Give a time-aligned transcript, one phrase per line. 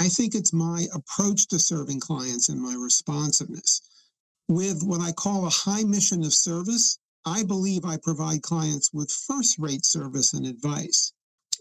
[0.00, 3.82] I think it's my approach to serving clients and my responsiveness.
[4.46, 9.10] With what I call a high mission of service, I believe I provide clients with
[9.10, 11.12] first rate service and advice.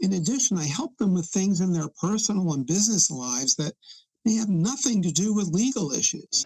[0.01, 3.73] In addition, I help them with things in their personal and business lives that
[4.23, 6.45] may have nothing to do with legal issues.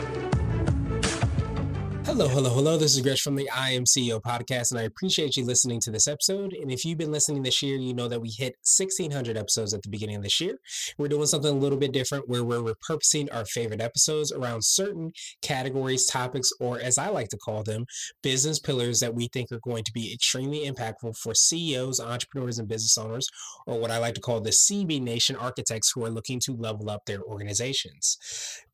[2.21, 2.77] Hello, hello, hello.
[2.77, 5.89] This is Gresh from the I Am CEO podcast, and I appreciate you listening to
[5.89, 6.53] this episode.
[6.53, 9.81] And if you've been listening this year, you know that we hit 1,600 episodes at
[9.81, 10.59] the beginning of this year.
[10.99, 15.13] We're doing something a little bit different where we're repurposing our favorite episodes around certain
[15.41, 17.87] categories, topics, or as I like to call them,
[18.21, 22.67] business pillars that we think are going to be extremely impactful for CEOs, entrepreneurs, and
[22.67, 23.27] business owners,
[23.65, 26.87] or what I like to call the CB Nation architects who are looking to level
[26.91, 28.19] up their organizations.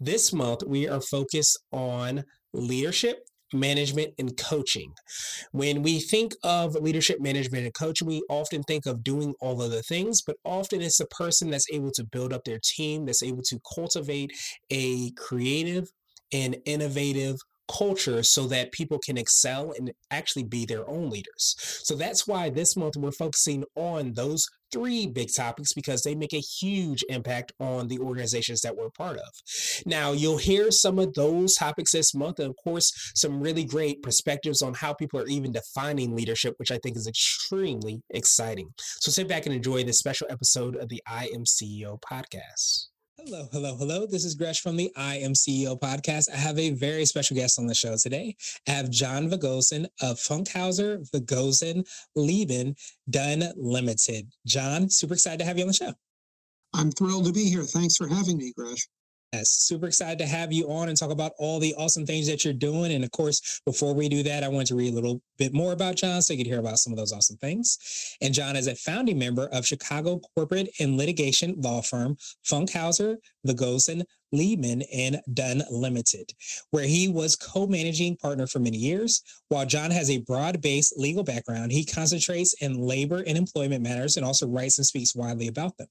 [0.01, 4.93] This month, we are focused on leadership, management, and coaching.
[5.51, 9.71] When we think of leadership, management, and coaching, we often think of doing all of
[9.71, 13.23] the things, but often it's a person that's able to build up their team, that's
[13.23, 14.31] able to cultivate
[14.69, 15.87] a creative
[16.33, 21.55] and innovative culture so that people can excel and actually be their own leaders.
[21.83, 26.33] So that's why this month we're focusing on those three big topics because they make
[26.33, 29.29] a huge impact on the organizations that we're part of.
[29.85, 34.03] Now, you'll hear some of those topics this month, and of course, some really great
[34.03, 38.69] perspectives on how people are even defining leadership, which I think is extremely exciting.
[38.77, 42.87] So sit back and enjoy this special episode of the I Am CEO podcast.
[43.25, 44.05] Hello, hello, hello.
[44.05, 46.29] This is Gresh from the I Am CEO podcast.
[46.31, 48.35] I have a very special guest on the show today.
[48.67, 51.83] I have Jon Vegosen of Funkhouser, Vegosen,
[52.15, 52.77] Liebman,
[53.09, 54.31] Dunn Limited.
[54.45, 55.93] Jon, super excited to have you on the show.
[56.75, 57.63] I'm thrilled to be here.
[57.63, 58.87] Thanks for having me, Gresh.
[59.33, 62.45] Yes, super excited to have you on and talk about all the awesome things that
[62.45, 62.93] you're doing.
[62.93, 65.73] And of course, before we do that, I want to read a little bit more
[65.73, 67.77] about Jon so you could hear about some of those awesome things.
[68.21, 72.15] And Jon is a founding member of Chicago corporate and litigation law firm
[72.49, 76.31] Funkhouser, Vegosen, Liebman, and Dunn Limited,
[76.71, 79.21] where he was co-managing partner for many years.
[79.49, 84.25] While John has a broad-based legal background, he concentrates in labor and employment matters and
[84.25, 85.87] also writes and speaks widely about them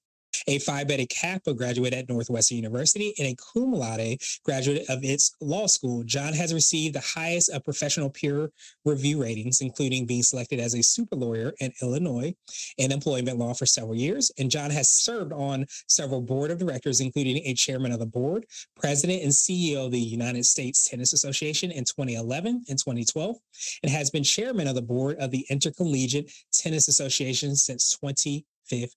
[0.47, 5.35] a Phi Beta Kappa graduate at Northwestern University, and a cum laude graduate of its
[5.41, 6.03] law school.
[6.05, 8.51] Jon has received the highest of professional peer
[8.85, 12.35] review ratings, including being selected as a super lawyer in Illinois
[12.79, 14.31] in employment law for several years.
[14.39, 18.47] And Jon has served on several board of directors, including a chairman of the board,
[18.77, 23.37] president and CEO of the United States Tennis Association in 2011 and 2012,
[23.83, 28.89] and has been chairman of the board of the Intercollegiate Tennis Association since 2015.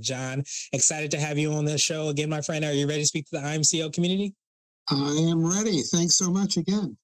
[0.00, 0.42] Jon,
[0.72, 2.64] excited to have you on the show again, my friend.
[2.64, 4.34] Are you ready to speak to the I Am CEO community?
[4.90, 5.82] I am ready.
[5.82, 6.96] Thanks so much again.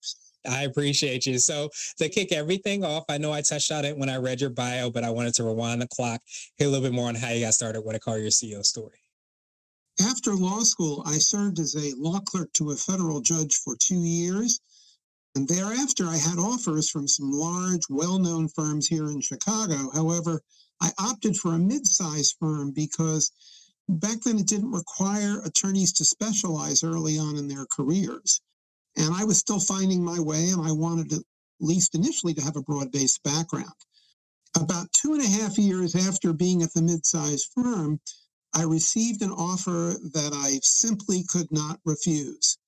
[0.48, 1.38] I appreciate you.
[1.38, 4.50] So to kick everything off, I know I touched on it when I read your
[4.50, 6.20] bio, but I wanted to rewind the clock,
[6.56, 8.64] hear a little bit more on how you got started, what I call your CEO
[8.64, 8.98] story.
[10.00, 14.02] After law school, I served as a law clerk to a federal judge for two
[14.04, 14.60] years.
[15.34, 19.90] And thereafter, I had offers from some large, well known firms here in Chicago.
[19.92, 20.40] However,
[20.80, 23.32] I opted for a mid-sized firm because
[23.88, 28.40] back then it didn't require attorneys to specialize early on in their careers.
[28.96, 31.22] And I was still finding my way, and I wanted at
[31.60, 33.72] least initially to have a broad based background.
[34.56, 38.00] About two and a half years after being at the mid sized firm,
[38.54, 42.58] I received an offer that I simply could not refuse.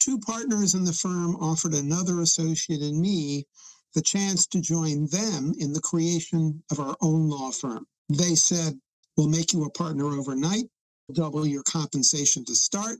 [0.00, 3.46] Two partners in the firm offered another associate and me
[3.94, 7.86] the chance to join them in the creation of our own law firm.
[8.08, 8.78] They said,
[9.16, 10.64] We'll make you a partner overnight,
[11.12, 12.98] double your compensation to start,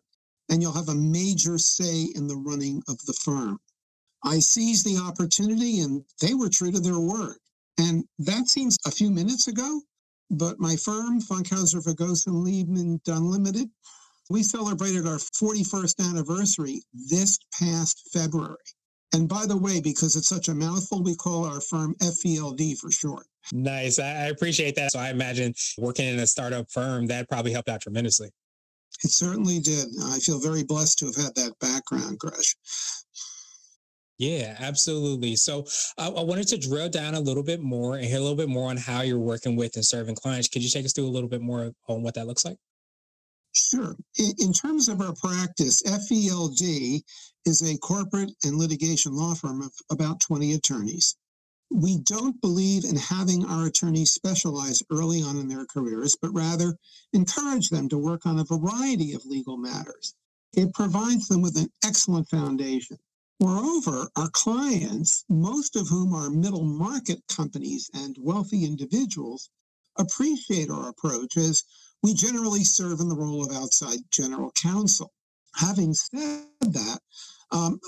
[0.48, 3.59] and you'll have a major say in the running of the firm.
[4.24, 7.36] I seized the opportunity and they were true to their word.
[7.78, 9.80] And that seems a few minutes ago,
[10.30, 13.70] but my firm, Funkhouser Vegosen Liebman Dunn Limited,
[14.28, 18.56] we celebrated our 41st anniversary this past February.
[19.12, 22.91] And by the way, because it's such a mouthful, we call our firm FVLD for
[22.91, 23.27] short.
[23.53, 23.98] Nice.
[23.98, 24.92] I appreciate that.
[24.92, 28.28] So I imagine working in a startup firm, that probably helped out tremendously.
[29.03, 29.89] It certainly did.
[30.04, 32.54] I feel very blessed to have had that background, Gresh.
[34.18, 35.34] Yeah, absolutely.
[35.36, 35.65] So
[35.97, 38.51] uh, I wanted to drill down a little bit more and hear a little bit
[38.51, 40.48] more on how you're working with and serving clients.
[40.48, 42.59] Could you take us through a little bit more on what that looks like?
[43.52, 43.97] Sure.
[44.18, 47.02] In, in terms of our practice, FVLD
[47.47, 51.16] is a corporate and litigation law firm of about 20 attorneys.
[51.70, 56.76] We don't believe in having our attorneys specialize early on in their careers, but rather
[57.12, 60.14] encourage them to work on a variety of legal matters.
[60.54, 62.98] It provides them with an excellent foundation.
[63.41, 69.50] Moreover, our clients, most of whom are middle market companies and wealthy individuals,
[69.98, 71.64] appreciate our approach as
[72.02, 75.12] we generally serve in the role of outside general counsel.
[75.54, 77.00] Having said that,
[77.50, 77.80] um,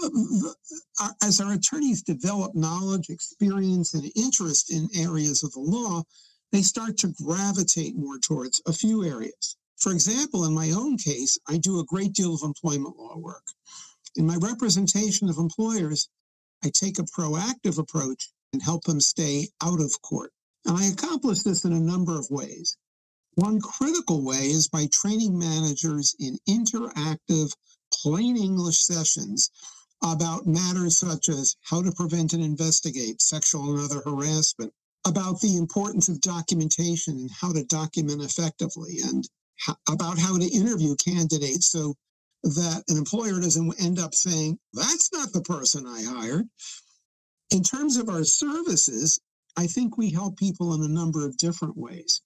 [1.23, 6.03] as our attorneys develop knowledge, experience, and interest in areas of the law,
[6.51, 9.57] they start to gravitate more towards a few areas.
[9.77, 13.45] For example, in my own case, I do a great deal of employment law work.
[14.17, 16.09] In my representation of employers,
[16.63, 20.33] I take a proactive approach and help them stay out of court.
[20.67, 22.77] And I accomplish this in a number of ways.
[23.37, 27.57] One critical way is by training managers in interactive,
[27.91, 29.51] plain English sessions
[30.05, 34.75] about matters such as how to prevent and investigate sexual and other harassment,
[35.07, 39.27] about the importance of documentation and how to document effectively, and
[39.57, 41.95] how, about how to interview candidates so
[42.43, 46.47] that an employer doesn't end up saying, that's not the person I hired.
[47.51, 49.21] In terms of our services,
[49.57, 52.21] I think we help people in a number of different ways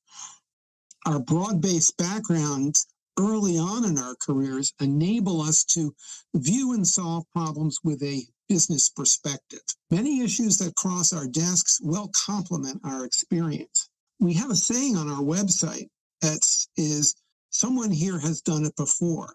[1.06, 2.86] our broad based backgrounds
[3.18, 5.94] early on in our careers enable us to
[6.34, 9.60] view and solve problems with a business perspective.
[9.90, 13.88] Many issues that cross our desks will complement our experience.
[14.20, 15.88] We have a saying on our website
[16.22, 16.40] that
[16.76, 17.14] is,
[17.50, 19.34] someone here has done it before.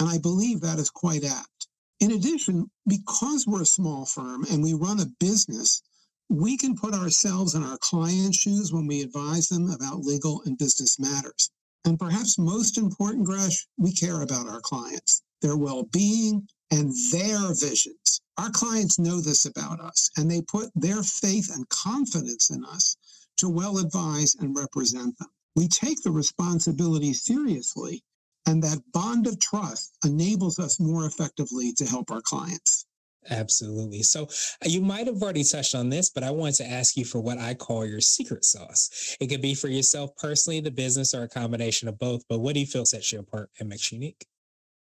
[0.00, 1.68] And I believe that is quite apt.
[2.00, 5.82] In addition, because we're a small firm and we run a business,
[6.28, 10.58] we can put ourselves in our client's shoes when we advise them about legal and
[10.58, 11.50] business matters.
[11.84, 17.54] And perhaps most important, Gresh, we care about our clients, their well being, and their
[17.54, 18.22] visions.
[18.38, 22.96] Our clients know this about us, and they put their faith and confidence in us
[23.36, 25.28] to well advise and represent them.
[25.54, 28.02] We take the responsibility seriously,
[28.46, 32.86] and that bond of trust enables us more effectively to help our clients.
[33.30, 34.02] Absolutely.
[34.02, 37.04] So uh, you might have already touched on this, but I wanted to ask you
[37.04, 39.16] for what I call your secret sauce.
[39.20, 42.22] It could be for yourself personally, the business, or a combination of both.
[42.28, 44.26] But what do you feel sets you apart and makes you unique?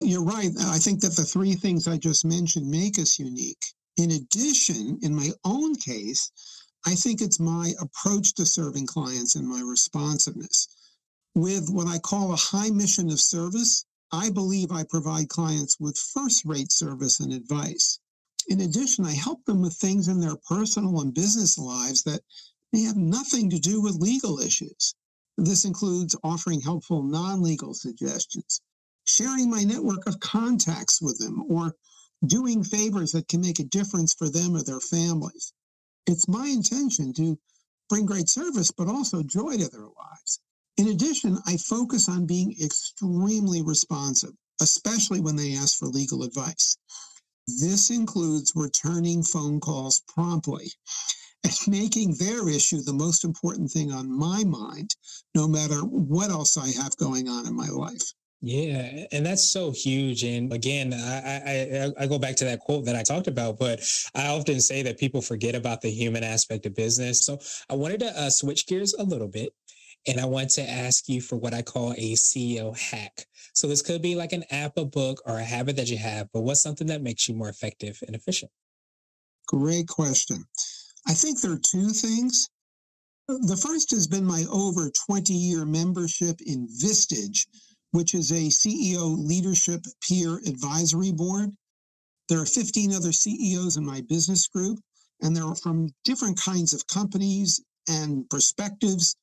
[0.01, 0.51] You're right.
[0.67, 3.65] I think that the three things I just mentioned make us unique.
[3.97, 6.31] In addition, in my own case,
[6.87, 10.69] I think it's my approach to serving clients and my responsiveness.
[11.35, 15.97] With what I call a high mission of service, I believe I provide clients with
[15.97, 17.99] first rate service and advice.
[18.49, 22.23] In addition, I help them with things in their personal and business lives that
[22.73, 24.95] may have nothing to do with legal issues.
[25.37, 28.61] This includes offering helpful non legal suggestions,
[29.05, 31.75] sharing my network of contacts with them, or
[32.27, 35.53] doing favors that can make a difference for them or their families.
[36.07, 37.39] It's my intention to
[37.89, 40.41] bring great service, but also joy to their lives.
[40.77, 46.77] In addition, I focus on being extremely responsive, especially when they ask for legal advice.
[47.47, 50.71] This includes returning phone calls promptly
[51.43, 54.91] and making their issue the most important thing on my mind,
[55.35, 58.03] no matter what else I have going on in my life.
[58.47, 60.23] Yeah, and that's so huge.
[60.23, 63.81] And again, I, I I go back to that quote that I talked about, but
[64.15, 67.25] I often say that people forget about the human aspect of business.
[67.25, 67.39] So
[67.71, 69.55] I wanted to uh, switch gears a little bit
[70.07, 73.27] and I want to ask you for what I call a CEO hack.
[73.55, 76.29] So this could be like an app, a book, or a habit that you have,
[76.33, 78.51] but what's something that makes you more effective and efficient?
[79.47, 80.45] Great question.
[81.07, 82.49] I think there are two things.
[83.29, 87.47] The first has been my over 20 year membership in Vistage,
[87.93, 91.51] which is a CEO leadership peer advisory board.
[92.29, 94.79] There are 15 other CEOs in my business group,
[95.21, 99.17] and they're from different kinds of companies and perspectives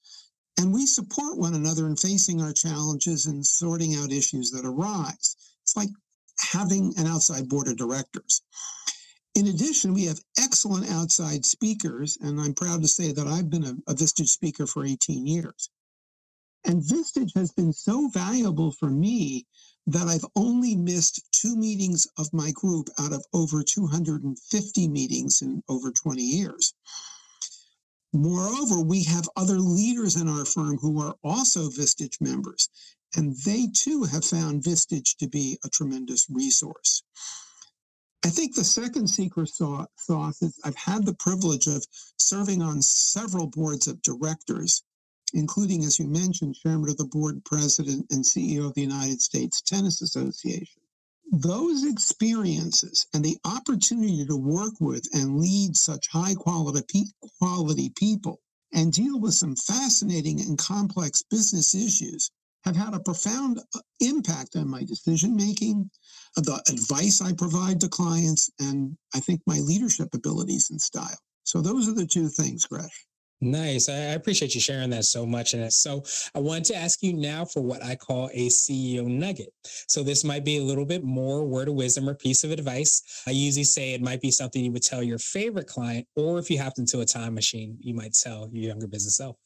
[0.58, 5.36] and we support one another in facing our challenges and sorting out issues that arise.
[5.64, 5.90] It's like
[6.40, 8.42] having an outside board of directors.
[9.36, 13.64] In addition, we have excellent outside speakers, and I'm proud to say that I've been
[13.64, 15.70] a, a Vistage speaker for 18 years.
[16.66, 19.48] And Vistage has been so valuable for me
[19.88, 25.64] that I've only missed two meetings of my group out of over 250 meetings in
[25.70, 26.74] over 20 years.
[28.14, 32.70] Moreover, we have other leaders in our firm who are also Vistage members,
[33.16, 37.04] and they too have found Vistage to be a tremendous resource.
[38.24, 41.86] I think the second secret sauce is I've had the privilege of
[42.18, 44.84] serving on several boards of directors,
[45.34, 49.62] including, as you mentioned, chairman of the board, president, and CEO of the United States
[49.62, 50.81] Tennis Association.
[51.32, 57.06] Those experiences and the opportunity to work with and lead such high quality,
[57.40, 58.42] quality people
[58.74, 62.32] and deal with some fascinating and complex business issues
[62.66, 65.90] have had a profound uh, impact on my decision making,
[66.36, 71.18] the advice I provide to clients, and I think my leadership abilities and style.
[71.44, 73.06] So those are the two things, Gresh.
[73.44, 73.90] Nice.
[73.90, 75.56] I appreciate you sharing that so much.
[75.56, 76.04] And so
[76.36, 79.50] I wanted to ask you now for what I call a CEO nugget.
[79.88, 83.02] So this might be a little bit more word of wisdom or piece of advice.
[83.26, 86.52] I usually say it might be something you would tell your favorite client, or if
[86.52, 89.38] you hopped into a time machine, you might tell your younger business self.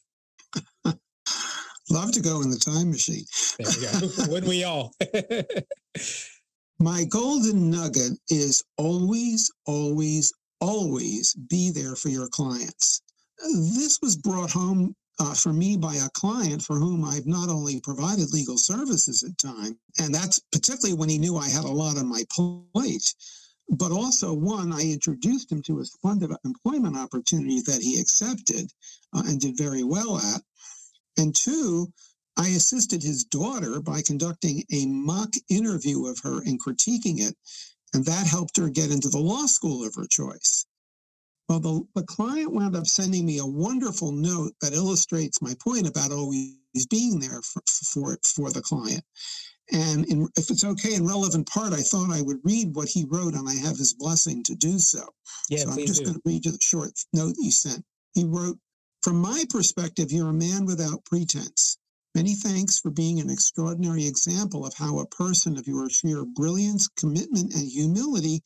[1.89, 3.23] Love to go in the time machine.
[3.59, 4.09] There we go.
[4.31, 4.93] Wouldn't we all?
[6.79, 13.01] My golden nugget is always, always, always be there for your clients.
[13.39, 17.79] This was brought home uh, for me by a client for whom I've not only
[17.79, 21.97] provided legal services at time, and that's particularly when he knew I had a lot
[21.97, 23.13] on my plate,
[23.69, 28.71] but also one, I introduced him to a splendid employment opportunity that he accepted
[29.13, 30.41] uh, and did very well at.
[31.17, 31.91] And two,
[32.37, 37.35] I assisted his daughter by conducting a mock interview of her and critiquing it,
[37.93, 40.65] and that helped her get into the law school of her choice.
[41.47, 45.87] Well, the, the client wound up sending me a wonderful note that illustrates my point
[45.87, 46.57] about always
[46.89, 49.03] being there for, for, for the client.
[49.71, 53.05] And in, if it's okay, in relevant part, I thought I would read what he
[53.09, 55.07] wrote, and I have his blessing to do so.
[55.49, 57.83] Yeah, so I'm just going to read you the short note he sent.
[58.13, 58.57] He wrote,
[59.01, 61.77] From my perspective, you're a man without pretense.
[62.15, 66.87] Many thanks for being an extraordinary example of how a person of your sheer brilliance,
[66.87, 68.41] commitment, and humility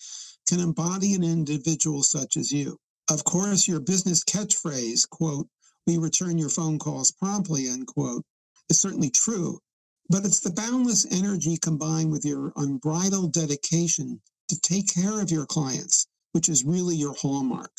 [0.47, 2.79] can embody an individual such as you.
[3.11, 5.49] Of course, your business catchphrase, quote,
[5.87, 8.23] we return your phone calls promptly, unquote,
[8.69, 9.61] is certainly true,
[10.07, 15.47] but it's the boundless energy combined with your unbridled dedication to take care of your
[15.47, 17.71] clients, which is really your hallmark.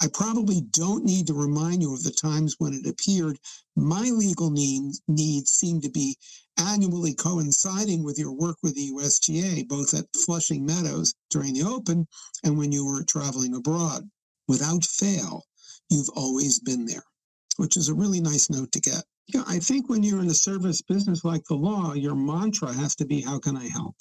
[0.00, 3.38] I probably don't need to remind you of the times when it appeared
[3.76, 6.16] my legal needs, needs seemed to be
[6.58, 12.08] annually coinciding with your work with the USTA, both at Flushing Meadows during the Open
[12.42, 14.10] and when you were traveling abroad.
[14.48, 15.44] Without fail,
[15.90, 17.04] you've always been there,
[17.56, 19.04] which is a really nice note to get.
[19.28, 22.94] Yeah, I think when you're in a service business like the law, your mantra has
[22.96, 23.94] to be, How can I help?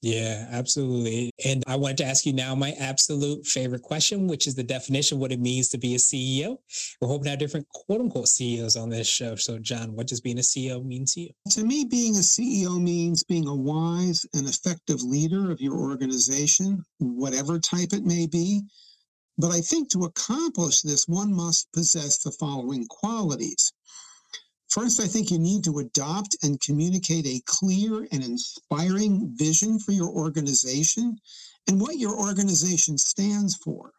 [0.00, 1.32] Yeah, absolutely.
[1.44, 5.16] And I want to ask you now my absolute favorite question, which is the definition
[5.16, 6.58] of what it means to be a CEO.
[7.00, 9.34] We're hoping to have different quote unquote CEOs on this show.
[9.34, 11.30] So, Jon, what does being a CEO mean to you?
[11.50, 16.84] To me, being a CEO means being a wise and effective leader of your organization,
[16.98, 18.62] whatever type it may be.
[19.38, 23.72] But I think to accomplish this, one must possess the following qualities
[24.68, 29.92] First, I think you need to adopt and communicate a clear and inspiring vision for
[29.92, 31.18] your organization
[31.66, 33.92] and what your organization stands for.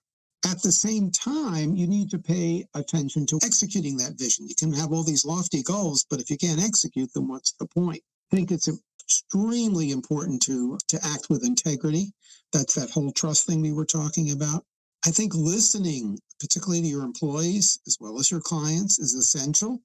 [0.45, 4.47] At the same time, you need to pay attention to executing that vision.
[4.47, 7.65] You can have all these lofty goals, but if you can't execute them, what's the
[7.65, 8.03] point?
[8.31, 8.69] I think it's
[9.03, 12.13] extremely important to, to act with integrity.
[12.53, 14.65] That's that whole trust thing we were talking about.
[15.05, 19.81] I think listening, particularly to your employees as well as your clients, is essential.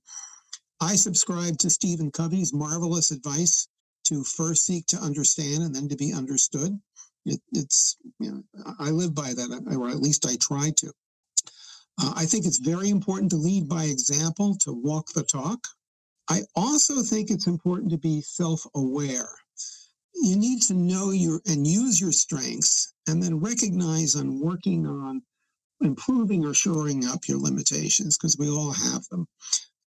[0.81, 3.69] I subscribe to Stephen Covey's marvelous advice
[4.05, 6.79] to first seek to understand and then to be understood.
[7.25, 10.93] It, it's, you know, I live by that, or at least I try to.
[12.03, 15.67] Uh, I think it's very important to lead by example, to walk the talk.
[16.29, 19.31] I also think it's important to be self aware.
[20.15, 25.23] You need to know your and use your strengths and then recognize on working on
[25.81, 29.27] improving or shoring up your limitations because we all have them.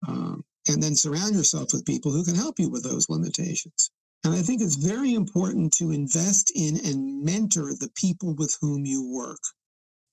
[0.08, 3.92] Um, and then surround yourself with people who can help you with those limitations.
[4.24, 8.86] And I think it's very important to invest in and mentor the people with whom
[8.86, 9.42] you work.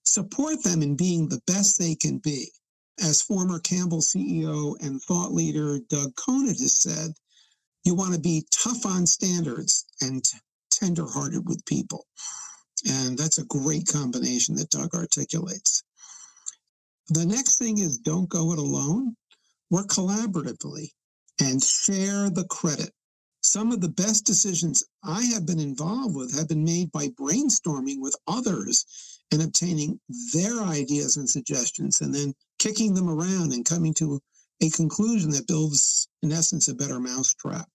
[0.04, 2.50] Support them in being the best they can be.
[3.02, 7.12] As former Campbell CEO and thought leader Doug Conant has said,
[7.84, 10.24] you want to be tough on standards and
[10.70, 12.06] tenderhearted with people.
[12.88, 15.82] And that's a great combination that Doug articulates.
[17.08, 19.16] The next thing is don't go it alone
[19.70, 20.90] work collaboratively
[21.40, 22.90] and share the credit.
[23.40, 27.96] Some of the best decisions I have been involved with have been made by brainstorming
[27.98, 28.84] with others
[29.32, 29.98] and obtaining
[30.32, 34.20] their ideas and suggestions and then kicking them around and coming to
[34.62, 37.66] a conclusion that builds, in essence, a better mousetrap.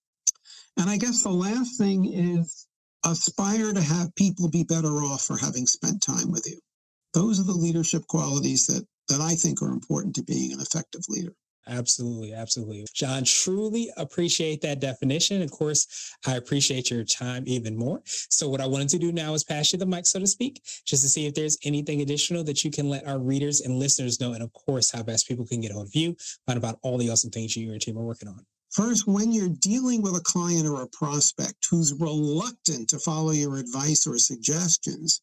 [0.78, 2.67] And I guess the last thing is
[3.06, 6.60] aspire to have people be better off for having spent time with you.
[7.14, 11.02] Those are the leadership qualities that, that I think are important to being an effective
[11.10, 11.34] leader.
[11.70, 12.86] Absolutely, absolutely.
[12.94, 15.42] Jon, truly appreciate that definition.
[15.42, 18.02] Of course, I appreciate your time even more.
[18.06, 20.62] So, what I wanted to do now is pass you the mic, so to speak,
[20.86, 24.22] just to see if there's anything additional that you can let our readers and listeners
[24.22, 24.32] know.
[24.32, 27.10] And of course, how best people can get hold of you, find about all the
[27.10, 28.46] awesome things you and your team are working on.
[28.72, 33.58] First, when you're dealing with a client or a prospect who's reluctant to follow your
[33.58, 35.22] advice or suggestions,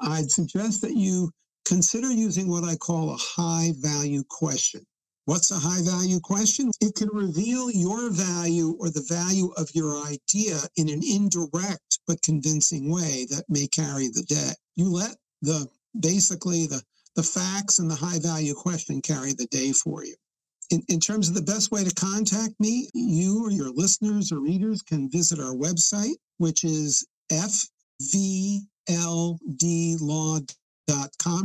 [0.00, 1.30] I'd suggest that you
[1.64, 4.86] consider using what I call a high value question.
[5.24, 6.70] What's a high value question?
[6.80, 12.22] It can reveal your value or the value of your idea in an indirect but
[12.22, 14.52] convincing way that may carry the day.
[14.76, 15.66] You let the
[15.98, 16.80] basically the,
[17.16, 20.14] the facts and the high value question carry the day for you.
[20.70, 24.40] In, in terms of the best way to contact me, you or your listeners or
[24.40, 28.58] readers can visit our website, which is fvldlaw.com.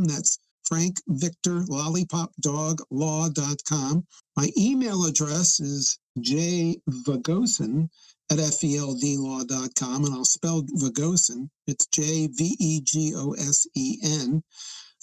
[0.04, 4.06] That's Frank Victor Lollipop Dog Law.com.
[4.36, 7.88] My email address is jvegosen
[8.30, 11.50] at fvldlaw.com, and I'll spell Vegosen.
[11.66, 14.42] It's J V E G O S E N.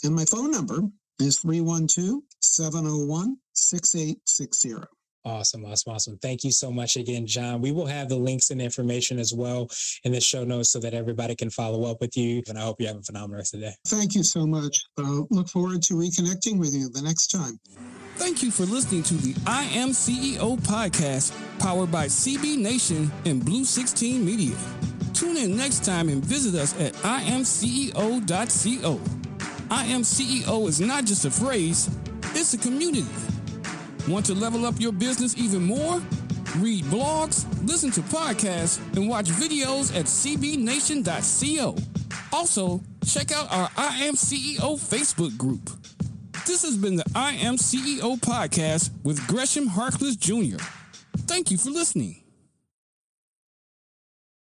[0.03, 0.81] And my phone number
[1.19, 4.87] is 312 701 6860.
[5.25, 6.17] Awesome, awesome, awesome.
[6.21, 7.61] Thank you so much again, Jon.
[7.61, 9.67] We will have the links and information as well
[10.05, 12.41] in the show notes so that everybody can follow up with you.
[12.47, 13.73] And I hope you have a phenomenal rest of the day.
[13.87, 14.77] Thank you so much.
[14.97, 17.59] Uh, look forward to reconnecting with you the next time.
[18.15, 23.43] Thank you for listening to the I Am CEO podcast, powered by CB Nation and
[23.43, 24.55] Blue 16 Media.
[25.13, 28.99] Tune in next time and visit us at imceo.co.
[29.69, 31.89] I Am CEO is not just a phrase,
[32.33, 33.05] it's a community.
[34.09, 36.01] Want to level up your business even more?
[36.57, 41.75] Read blogs, listen to podcasts, and watch videos at cbnation.co.
[42.33, 45.69] Also, check out our I Am CEO Facebook group.
[46.47, 50.57] This has been the I Am CEO podcast with Gresham Harkless Jr.
[51.27, 52.23] Thank you for listening.